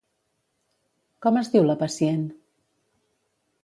[1.27, 2.27] Com es diu la pacient?